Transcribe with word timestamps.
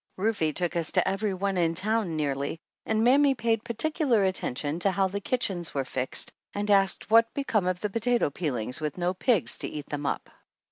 Rufe 0.17 0.55
took 0.55 0.75
us 0.75 0.91
to 0.93 1.07
every 1.07 1.35
one 1.35 1.57
in 1.59 1.75
town 1.75 2.15
nearly, 2.15 2.59
and 2.87 3.03
mammy 3.03 3.35
paid 3.35 3.63
particular 3.63 4.23
attention 4.25 4.79
to 4.79 4.89
how 4.89 5.07
the 5.07 5.19
kitchens 5.21 5.75
were 5.75 5.85
fixed 5.85 6.33
and 6.55 6.71
asked 6.71 7.11
what 7.11 7.31
became 7.35 7.67
of 7.67 7.81
the 7.81 7.89
potato 7.91 8.31
peelings 8.31 8.81
with 8.81 8.97
no 8.97 9.13
pigs 9.13 9.59
to 9.59 9.67
eat 9.67 9.85
them 9.89 10.07
up. 10.07 10.31